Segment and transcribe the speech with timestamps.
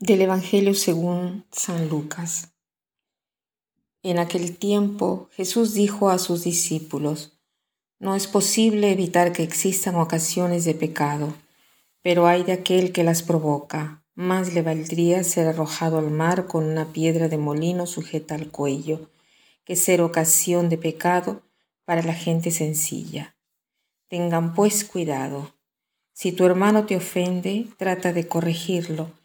[0.00, 2.52] Del Evangelio según San Lucas.
[4.04, 7.40] En aquel tiempo Jesús dijo a sus discípulos,
[7.98, 11.34] No es posible evitar que existan ocasiones de pecado,
[12.00, 14.04] pero hay de aquel que las provoca.
[14.14, 19.10] Más le valdría ser arrojado al mar con una piedra de molino sujeta al cuello,
[19.64, 21.42] que ser ocasión de pecado
[21.84, 23.34] para la gente sencilla.
[24.06, 25.56] Tengan pues cuidado.
[26.12, 29.17] Si tu hermano te ofende, trata de corregirlo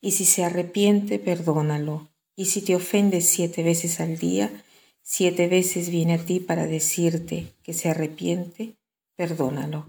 [0.00, 2.08] y si se arrepiente, perdónalo.
[2.34, 4.64] Y si te ofende siete veces al día,
[5.02, 8.76] siete veces viene a ti para decirte que se arrepiente,
[9.16, 9.86] perdónalo.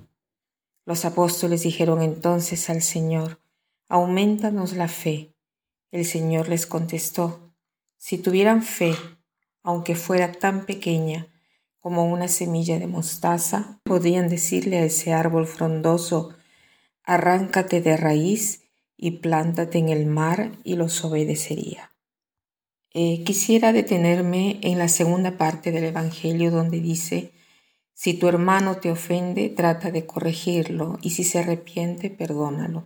[0.85, 3.41] Los apóstoles dijeron entonces al Señor,
[3.89, 5.33] aumentanos la fe.
[5.91, 7.51] El Señor les contestó,
[7.97, 8.93] si tuvieran fe,
[9.63, 11.27] aunque fuera tan pequeña
[11.79, 16.33] como una semilla de mostaza, podrían decirle a ese árbol frondoso,
[17.03, 18.66] arráncate de raíz
[18.97, 21.91] y plántate en el mar y los obedecería.
[22.93, 27.31] Eh, quisiera detenerme en la segunda parte del Evangelio donde dice,
[27.93, 32.85] si tu hermano te ofende, trata de corregirlo, y si se arrepiente, perdónalo.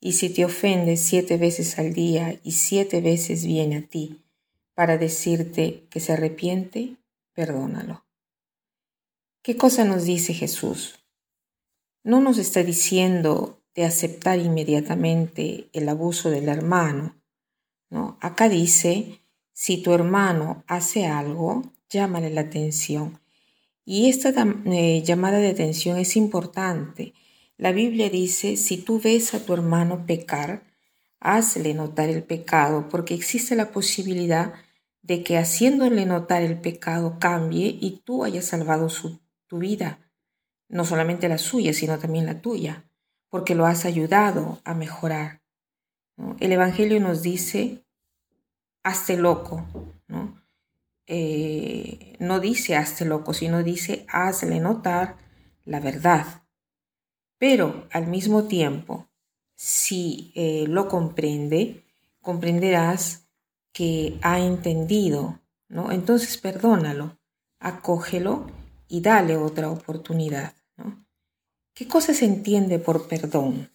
[0.00, 4.24] Y si te ofende siete veces al día y siete veces viene a ti
[4.74, 6.96] para decirte que se arrepiente,
[7.32, 8.04] perdónalo.
[9.42, 11.00] ¿Qué cosa nos dice Jesús?
[12.02, 17.16] No nos está diciendo de aceptar inmediatamente el abuso del hermano.
[17.90, 18.18] ¿no?
[18.20, 19.20] Acá dice,
[19.52, 23.20] si tu hermano hace algo, llámale la atención.
[23.84, 24.32] Y esta
[24.66, 27.14] eh, llamada de atención es importante.
[27.56, 30.64] La Biblia dice, si tú ves a tu hermano pecar,
[31.20, 34.54] hazle notar el pecado, porque existe la posibilidad
[35.02, 39.98] de que haciéndole notar el pecado cambie y tú hayas salvado su, tu vida,
[40.68, 42.84] no solamente la suya, sino también la tuya
[43.34, 45.42] porque lo has ayudado a mejorar.
[46.38, 47.84] El Evangelio nos dice,
[48.84, 49.66] hazte loco,
[50.06, 50.40] ¿no?
[51.08, 55.16] Eh, no dice hazte loco, sino dice hazle notar
[55.64, 56.44] la verdad.
[57.36, 59.08] Pero al mismo tiempo,
[59.56, 61.82] si eh, lo comprende,
[62.20, 63.26] comprenderás
[63.72, 65.90] que ha entendido, ¿no?
[65.90, 67.18] Entonces perdónalo,
[67.58, 68.46] acógelo
[68.86, 70.54] y dale otra oportunidad.
[71.74, 73.72] ¿Qué cosa se entiende por perdón?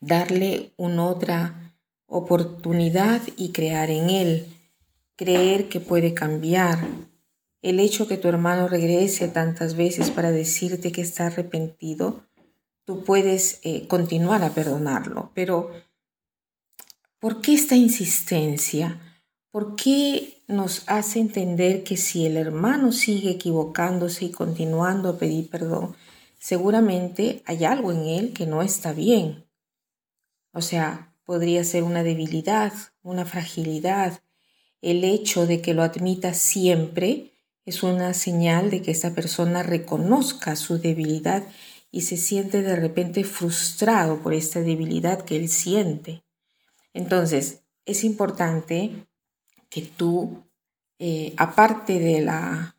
[0.00, 1.74] Darle una otra
[2.06, 4.46] oportunidad y crear en él,
[5.16, 6.86] creer que puede cambiar.
[7.62, 12.26] El hecho que tu hermano regrese tantas veces para decirte que está arrepentido,
[12.84, 15.70] tú puedes eh, continuar a perdonarlo, pero
[17.18, 19.00] ¿por qué esta insistencia?
[19.50, 25.48] ¿Por qué nos hace entender que si el hermano sigue equivocándose y continuando a pedir
[25.48, 25.96] perdón,
[26.42, 29.46] seguramente hay algo en él que no está bien.
[30.52, 34.22] O sea, podría ser una debilidad, una fragilidad.
[34.80, 37.32] El hecho de que lo admita siempre
[37.64, 41.44] es una señal de que esta persona reconozca su debilidad
[41.92, 46.24] y se siente de repente frustrado por esta debilidad que él siente.
[46.92, 49.06] Entonces, es importante
[49.70, 50.42] que tú,
[50.98, 52.74] eh, aparte de la,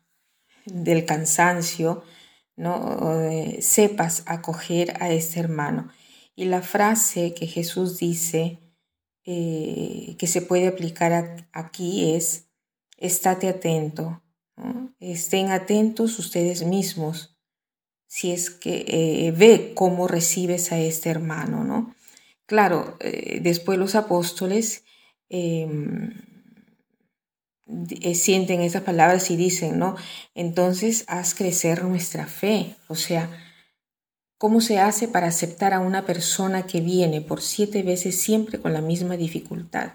[0.66, 2.04] del cansancio,
[2.56, 3.22] ¿no?
[3.22, 5.90] Eh, sepas acoger a este hermano.
[6.36, 8.58] Y la frase que Jesús dice
[9.24, 12.48] eh, que se puede aplicar aquí es,
[12.98, 14.22] estate atento,
[15.00, 17.36] estén atentos ustedes mismos,
[18.06, 21.94] si es que eh, ve cómo recibes a este hermano, ¿no?
[22.46, 22.98] Claro,
[23.40, 24.84] después los apóstoles
[25.30, 26.33] em, eh,
[28.14, 29.96] sienten esas palabras y dicen, ¿no?
[30.34, 32.76] Entonces haz crecer nuestra fe.
[32.88, 33.30] O sea,
[34.38, 38.72] ¿cómo se hace para aceptar a una persona que viene por siete veces siempre con
[38.72, 39.94] la misma dificultad?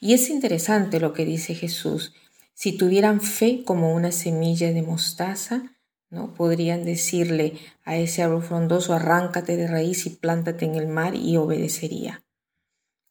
[0.00, 2.14] Y es interesante lo que dice Jesús.
[2.54, 5.72] Si tuvieran fe como una semilla de mostaza,
[6.10, 6.34] ¿no?
[6.34, 7.54] Podrían decirle
[7.84, 12.22] a ese árbol frondoso, arráncate de raíz y plántate en el mar y obedecería.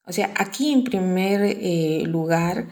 [0.05, 2.67] O sea, aquí en primer eh, lugar,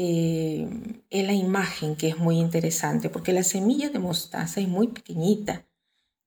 [0.00, 0.68] eh,
[1.10, 5.66] es la imagen que es muy interesante, porque la semilla de mostaza es muy pequeñita,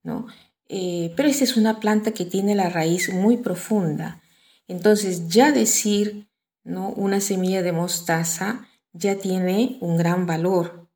[0.02, 0.26] ¿no?
[0.68, 4.20] Eh, pero esa es una planta que tiene la raíz muy profunda.
[4.68, 6.28] Entonces, ya decir,
[6.64, 6.90] ¿no?
[6.90, 10.90] Una semilla de mostaza ya tiene un gran valor.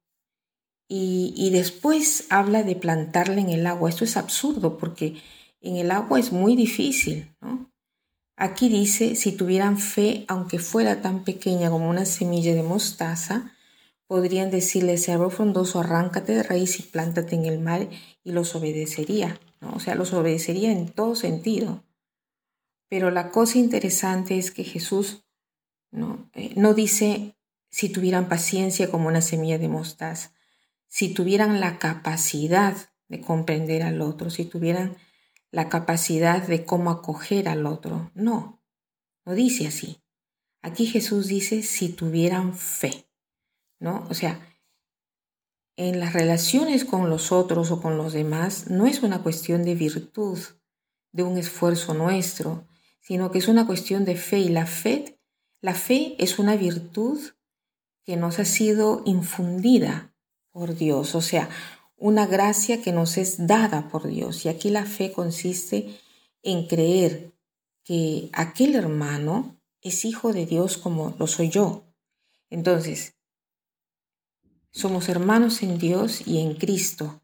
[0.87, 3.89] Y, y después habla de plantarla en el agua.
[3.89, 5.17] Esto es absurdo porque
[5.63, 7.35] en el agua es muy difícil.
[8.37, 13.57] Aquí dice, si tuvieran fe, aunque fuera tan pequeña como una semilla de mostaza,
[14.07, 17.89] podrían decirle ese frondoso, arráncate de raíz y plántate en el mar
[18.23, 19.41] y los obedecería.
[19.61, 19.73] ¿no?
[19.73, 21.83] O sea, los obedecería en todo sentido.
[22.89, 25.25] Pero la cosa interesante es que Jesús
[25.91, 27.37] no, eh, no dice
[27.71, 30.33] si tuvieran paciencia como una semilla de mostaza,
[30.89, 32.77] si tuvieran la capacidad
[33.09, 34.97] de comprender al otro, si tuvieran
[35.51, 38.11] la capacidad de cómo acoger al otro.
[38.15, 38.63] No,
[39.25, 40.03] no dice así.
[40.63, 43.09] Aquí Jesús dice si tuvieran fe,
[43.79, 44.07] ¿no?
[44.11, 44.41] O sea,
[45.77, 49.75] en las relaciones con los otros o con los demás no es una cuestión de
[49.75, 50.39] virtud,
[51.13, 52.67] de un esfuerzo nuestro,
[53.01, 55.21] sino que es una cuestión de fe y la fe,
[55.61, 57.21] la fe es una virtud
[58.05, 60.15] que nos ha sido infundida
[60.51, 61.49] por Dios, o sea,
[61.97, 64.45] una gracia que nos es dada por Dios.
[64.45, 65.99] Y aquí la fe consiste
[66.43, 67.33] en creer
[67.85, 71.85] que aquel hermano es hijo de Dios como lo soy yo.
[72.51, 73.15] Entonces,
[74.71, 77.23] somos hermanos en Dios y en Cristo.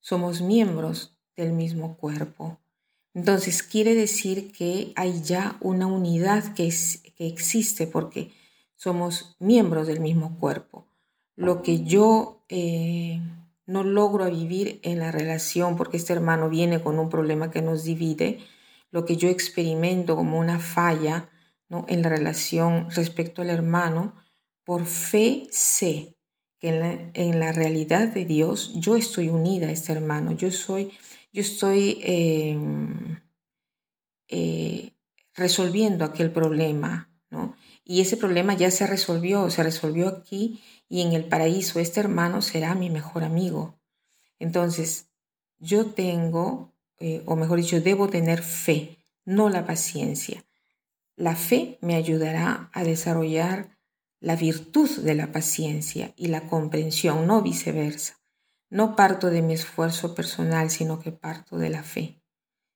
[0.00, 2.58] Somos miembros del mismo cuerpo.
[3.14, 6.72] Entonces quiere decir que hay ya una unidad que,
[7.16, 8.32] que existe porque
[8.76, 10.86] somos miembros del mismo cuerpo.
[11.36, 13.20] Lo que yo eh,
[13.68, 17.84] no logro vivir en la relación porque este hermano viene con un problema que nos
[17.84, 18.40] divide,
[18.90, 21.28] lo que yo experimento como una falla
[21.68, 21.84] ¿no?
[21.86, 24.14] en la relación respecto al hermano,
[24.64, 26.16] por fe sé
[26.58, 30.90] que en la, realidad de Dios yo estoy unida a este hermano, yo, soy,
[31.30, 33.20] yo estoy em,
[34.28, 34.92] eh,
[35.34, 37.54] resolviendo aquel problema, ¿no?
[37.84, 42.42] Y ese problema ya se resolvió, se resolvió aquí y en el paraíso este hermano
[42.42, 43.78] será mi mejor amigo.
[44.38, 45.10] Entonces,
[45.58, 50.44] yo tengo, eh, o mejor dicho, debo tener fe, no la paciencia.
[51.16, 53.76] La fe me ayudará a desarrollar
[54.20, 58.14] la virtud de la paciencia y la comprensión, no viceversa.
[58.70, 62.22] No parto de mi esfuerzo personal, sino que parto de la fe.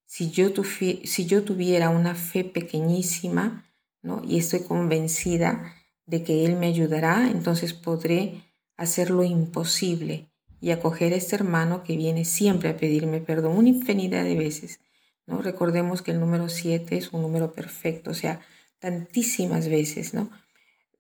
[0.07, 3.65] Si yo, si yo tuviera una fe pequeñísima,
[4.03, 4.23] ¿no?
[4.25, 5.75] y estoy convencida
[6.07, 8.43] de que Él me ayudará, entonces podré
[8.77, 13.69] hacer lo imposible y acoger a este hermano que viene siempre a pedirme perdón una
[13.69, 14.81] infinidad de veces.
[15.27, 15.43] ¿no?
[15.43, 18.41] Recordemos que el número 7 es un número perfecto, o sea,
[18.79, 20.31] tantísimas veces, ¿no?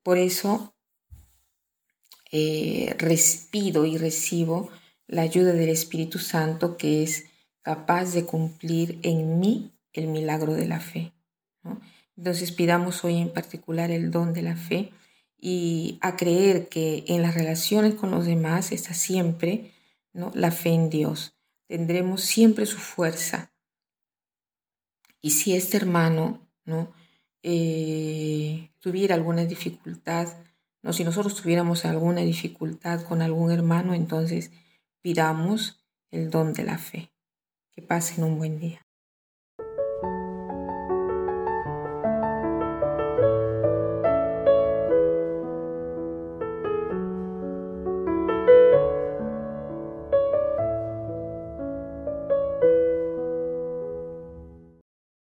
[0.02, 0.74] Por eso
[2.30, 4.70] eh, respido y recibo
[5.06, 7.26] la ayuda del Espíritu Santo que es
[7.62, 11.12] capaz de cumplir en mí el milagro de la fe.
[12.16, 14.92] Entonces pidamos hoy en particular el don de la fe
[15.38, 19.72] y a creer que en las relaciones con los demás está siempre
[20.12, 20.30] ¿no?
[20.34, 21.36] la fe en Dios.
[21.66, 23.52] Tendremos siempre su fuerza.
[25.20, 26.92] Y si este hermano ¿no?
[27.42, 30.28] Eh, tuviera alguna dificultad,
[30.82, 34.50] no, si nosotros tuviéramos alguna dificultad con algún hermano, entonces
[35.00, 37.12] pidamos el don de la fe.
[37.70, 38.86] Que pasen un buen día.